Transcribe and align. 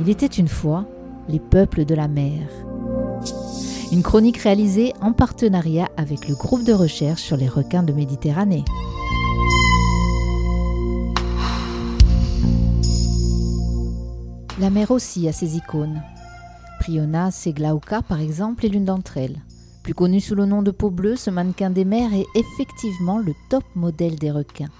Il 0.00 0.08
était 0.08 0.26
une 0.26 0.48
fois 0.48 0.86
les 1.28 1.38
peuples 1.38 1.84
de 1.84 1.94
la 1.94 2.08
mer. 2.08 2.40
Une 3.92 4.02
chronique 4.02 4.38
réalisée 4.38 4.92
en 5.00 5.12
partenariat 5.12 5.88
avec 5.96 6.28
le 6.28 6.34
groupe 6.34 6.64
de 6.64 6.72
recherche 6.72 7.22
sur 7.22 7.36
les 7.36 7.48
requins 7.48 7.84
de 7.84 7.92
Méditerranée. 7.92 8.64
La 14.60 14.70
mer 14.70 14.90
aussi 14.90 15.28
a 15.28 15.32
ses 15.32 15.56
icônes. 15.56 16.02
Priona 16.80 17.30
Seglauka, 17.30 18.02
par 18.02 18.20
exemple, 18.20 18.66
est 18.66 18.70
l'une 18.70 18.84
d'entre 18.84 19.16
elles. 19.16 19.38
Plus 19.84 19.94
connu 19.94 20.20
sous 20.20 20.34
le 20.34 20.46
nom 20.46 20.62
de 20.62 20.70
peau 20.70 20.90
bleue, 20.90 21.16
ce 21.16 21.30
mannequin 21.30 21.70
des 21.70 21.84
mers 21.84 22.12
est 22.14 22.26
effectivement 22.34 23.18
le 23.18 23.34
top 23.48 23.64
modèle 23.74 24.16
des 24.16 24.30
requins. 24.30 24.70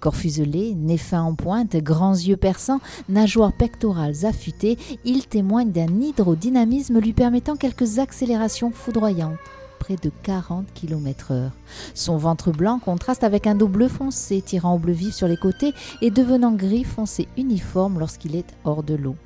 Corps 0.00 0.16
fuselé, 0.16 0.74
nez 0.74 0.98
fin 0.98 1.22
en 1.22 1.34
pointe, 1.34 1.76
grands 1.76 2.14
yeux 2.14 2.36
perçants, 2.36 2.80
nageoires 3.08 3.52
pectorales 3.52 4.26
affûtées, 4.26 4.76
il 5.04 5.26
témoigne 5.26 5.72
d'un 5.72 6.00
hydrodynamisme 6.00 6.98
lui 7.00 7.14
permettant 7.14 7.56
quelques 7.56 7.98
accélérations 7.98 8.70
foudroyantes, 8.70 9.38
près 9.78 9.96
de 9.96 10.10
40 10.22 10.66
km/h. 10.74 11.50
Son 11.94 12.18
ventre 12.18 12.52
blanc 12.52 12.78
contraste 12.78 13.24
avec 13.24 13.46
un 13.46 13.54
dos 13.54 13.68
bleu 13.68 13.88
foncé 13.88 14.42
tirant 14.42 14.74
au 14.74 14.78
bleu 14.78 14.92
vif 14.92 15.14
sur 15.14 15.28
les 15.28 15.38
côtés 15.38 15.72
et 16.02 16.10
devenant 16.10 16.52
gris 16.52 16.84
foncé 16.84 17.26
uniforme 17.38 17.98
lorsqu'il 17.98 18.36
est 18.36 18.54
hors 18.64 18.82
de 18.82 18.94
l'eau. 18.94 19.16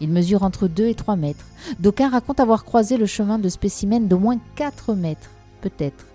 Il 0.00 0.10
mesure 0.10 0.42
entre 0.42 0.68
2 0.68 0.86
et 0.86 0.94
3 0.94 1.16
mètres. 1.16 1.44
D'aucuns 1.80 2.08
racontent 2.08 2.42
avoir 2.42 2.64
croisé 2.64 2.96
le 2.96 3.06
chemin 3.06 3.38
de 3.38 3.48
spécimens 3.48 4.00
d'au 4.00 4.18
moins 4.18 4.38
4 4.56 4.94
mètres, 4.94 5.30
peut-être 5.60 6.06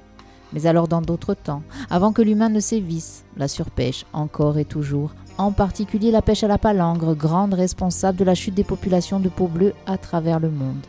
mais 0.54 0.66
alors 0.66 0.88
dans 0.88 1.02
d'autres 1.02 1.34
temps, 1.34 1.64
avant 1.90 2.12
que 2.12 2.22
l'humain 2.22 2.50
ne 2.50 2.60
sévisse, 2.60 3.24
la 3.38 3.48
surpêche 3.48 4.06
encore 4.14 4.58
et 4.58 4.66
toujours, 4.66 5.12
en 5.38 5.52
particulier 5.52 6.12
la 6.12 6.22
pêche 6.22 6.44
à 6.44 6.48
la 6.48 6.58
palangre, 6.58 7.16
grande 7.16 7.54
responsable 7.54 8.18
de 8.18 8.26
la 8.26 8.36
chute 8.36 8.56
des 8.56 8.64
populations 8.64 9.20
de 9.20 9.30
peau 9.30 9.48
bleue 9.48 9.74
à 9.86 9.98
travers 9.98 10.40
le 10.40 10.50
monde. 10.50 10.86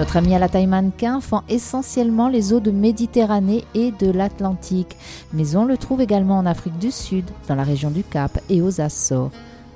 Notre 0.00 0.16
ami 0.16 0.34
à 0.34 0.38
la 0.38 0.48
taille 0.48 0.66
mannequin 0.66 1.20
fend 1.20 1.42
essentiellement 1.48 2.28
les 2.28 2.54
eaux 2.54 2.60
de 2.60 2.70
Méditerranée 2.70 3.64
et 3.74 3.92
de 3.92 4.10
l'Atlantique, 4.10 4.96
mais 5.34 5.56
on 5.56 5.66
le 5.66 5.76
trouve 5.76 6.00
également 6.00 6.38
en 6.38 6.46
Afrique 6.46 6.78
du 6.78 6.90
Sud, 6.90 7.26
dans 7.48 7.54
la 7.54 7.64
région 7.64 7.90
du 7.90 8.02
Cap 8.02 8.40
et 8.48 8.62
aux 8.62 8.80
Açores. 8.80 9.30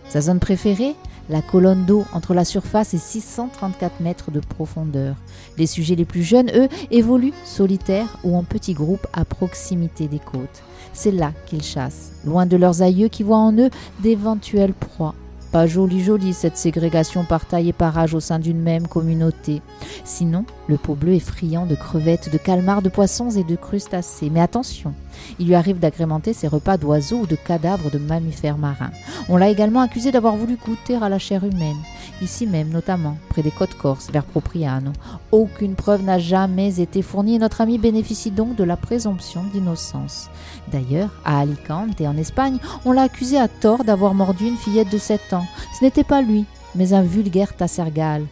Sa 0.09 0.23
zone 0.23 0.39
préférée 0.39 0.95
la 1.29 1.43
colonne 1.43 1.85
d'eau 1.85 2.05
entre 2.13 2.35
la 2.35 2.45
surface 2.45 2.95
et 2.95 2.99
634 2.99 4.01
mètres 4.01 4.31
de 4.31 4.41
profondeur. 4.41 5.17
Les 5.59 5.67
sujets 5.67 5.95
les 5.95 6.05
plus 6.05 6.23
jeunes, 6.23 6.51
eux, 6.55 6.69
évoluent 6.91 7.33
solitaires 7.45 8.19
ou 8.25 8.37
en 8.37 8.45
petits 8.45 8.75
groupes 8.75 9.07
à 9.13 9.25
proximité 9.25 10.09
des 10.09 10.19
côtes. 10.19 10.63
C'est 10.93 11.11
là 11.11 11.33
qu'ils 11.47 11.63
chassent, 11.63 12.13
loin 12.25 12.47
de 12.47 12.57
leurs 12.57 12.83
aïeux 12.83 13.09
qui 13.09 13.23
voient 13.23 13.37
en 13.39 13.57
eux 13.59 13.71
d'éventuelles 14.01 14.75
proies. 14.75 15.15
Pas 15.55 15.69
jolie 15.69 16.03
jolie 16.03 16.35
cette 16.35 16.57
ségrégation 16.57 17.23
par 17.23 17.45
taille 17.47 17.69
et 17.69 17.73
par 17.73 17.97
âge 17.97 18.13
au 18.13 18.19
sein 18.19 18.41
d'une 18.41 18.61
même 18.61 18.89
communauté. 18.89 19.63
Sinon, 20.03 20.45
le 20.67 20.77
pot 20.77 20.97
bleu 20.97 21.13
est 21.13 21.21
friand 21.21 21.65
de 21.65 21.77
crevettes, 21.77 22.33
de 22.33 22.39
calmars, 22.39 22.83
de 22.83 22.89
poissons 22.89 23.31
et 23.31 23.45
de 23.45 23.55
crustacés. 23.55 24.31
Mais 24.31 24.41
attention, 24.41 24.95
il 25.39 25.47
lui 25.47 25.55
arrive 25.55 25.79
d'agrémenter 25.79 26.33
ses 26.33 26.49
repas 26.49 26.77
d'oiseaux 26.77 27.21
ou 27.21 27.27
de 27.27 27.37
cadavres 27.37 27.89
de 27.89 27.99
mammifères 27.99 28.59
marins. 28.59 28.91
On 29.29 29.37
l'a 29.37 29.49
également 29.49 29.81
accusé 29.81 30.11
d'avoir 30.11 30.35
voulu 30.35 30.57
goûter 30.57 30.97
à 30.97 31.09
la 31.09 31.21
chair 31.21 31.45
humaine, 31.45 31.77
ici 32.21 32.49
même 32.49 32.71
notamment, 32.71 33.17
près 33.29 33.43
des 33.43 33.53
côtes 33.53 33.75
corses, 33.75 34.11
vers 34.11 34.25
Propriano. 34.25 34.91
Aucune 35.31 35.77
preuve 35.77 36.03
n'a 36.03 36.19
jamais 36.19 36.81
été 36.81 37.01
fournie 37.01 37.37
et 37.37 37.39
notre 37.39 37.61
ami 37.61 37.79
bénéficie 37.79 38.33
donc 38.33 38.57
de 38.57 38.65
la 38.65 38.77
présomption 38.77 39.45
d'innocence. 39.53 40.31
D'ailleurs, 40.73 41.11
à 41.25 41.39
Alicante 41.39 42.01
et 42.01 42.09
en 42.09 42.17
Espagne, 42.17 42.59
on 42.85 42.93
l'a 42.93 43.03
accusé 43.03 43.39
à 43.39 43.47
tort 43.49 43.85
d'avoir 43.85 44.15
mordu 44.15 44.47
une 44.47 44.57
fillette 44.57 44.91
de 44.91 44.99
7 44.99 45.33
ans. 45.35 45.44
Ce 45.79 45.85
n'était 45.85 46.05
pas 46.05 46.23
lui, 46.23 46.45
mais 46.75 46.93
un 46.93 47.03
vulgaire 47.03 47.57
tassergale. 47.57 48.27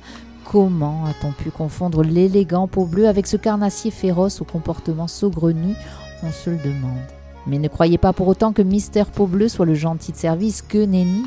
Comment 0.44 1.05
a-t-on 1.06 1.33
pu 1.33 1.50
confondre 1.50 2.02
l'élégant 2.02 2.67
peau 2.67 2.84
bleue 2.84 3.08
avec 3.08 3.27
ce 3.27 3.36
carnassier 3.36 3.90
féroce 3.90 4.40
au 4.40 4.45
comportement 4.45 5.08
saugrenu 5.08 5.74
on 6.22 6.30
se 6.30 6.51
le 6.51 6.56
demande. 6.56 7.01
Mais 7.46 7.58
ne 7.58 7.68
croyez 7.68 7.98
pas 7.98 8.12
pour 8.12 8.28
autant 8.28 8.52
que 8.52 8.62
Mister 8.62 9.02
Peau 9.12 9.27
Bleu 9.27 9.48
soit 9.48 9.67
le 9.67 9.74
gentil 9.74 10.12
de 10.12 10.17
service 10.17 10.62
que 10.62 10.78
nenni. 10.78 11.24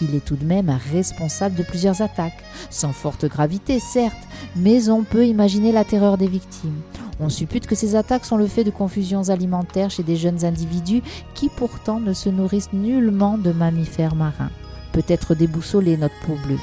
Il 0.00 0.14
est 0.14 0.24
tout 0.24 0.36
de 0.36 0.44
même 0.44 0.74
responsable 0.90 1.54
de 1.54 1.62
plusieurs 1.62 2.00
attaques, 2.00 2.42
sans 2.70 2.92
forte 2.92 3.26
gravité 3.26 3.78
certes, 3.78 4.16
mais 4.56 4.88
on 4.88 5.04
peut 5.04 5.26
imaginer 5.26 5.70
la 5.70 5.84
terreur 5.84 6.16
des 6.16 6.28
victimes. 6.28 6.80
On 7.20 7.28
suppute 7.28 7.66
que 7.66 7.74
ces 7.74 7.94
attaques 7.94 8.24
sont 8.24 8.38
le 8.38 8.46
fait 8.46 8.64
de 8.64 8.70
confusions 8.70 9.28
alimentaires 9.28 9.90
chez 9.90 10.02
des 10.02 10.16
jeunes 10.16 10.46
individus 10.46 11.02
qui 11.34 11.50
pourtant 11.50 12.00
ne 12.00 12.14
se 12.14 12.30
nourrissent 12.30 12.72
nullement 12.72 13.36
de 13.36 13.52
mammifères 13.52 14.14
marins. 14.14 14.50
Peut-être 14.92 15.34
déboussoler 15.34 15.96
notre 15.96 16.18
peau 16.26 16.36
bleue. 16.46 16.58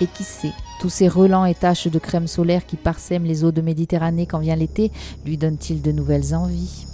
Et 0.00 0.06
qui 0.06 0.24
sait, 0.24 0.52
tous 0.80 0.90
ces 0.90 1.08
relents 1.08 1.44
et 1.44 1.54
taches 1.54 1.86
de 1.86 1.98
crème 1.98 2.26
solaire 2.26 2.66
qui 2.66 2.76
parsèment 2.76 3.24
les 3.24 3.44
eaux 3.44 3.52
de 3.52 3.60
Méditerranée 3.60 4.26
quand 4.26 4.40
vient 4.40 4.56
l'été 4.56 4.90
lui 5.24 5.36
donnent-ils 5.36 5.80
de 5.80 5.92
nouvelles 5.92 6.34
envies? 6.34 6.86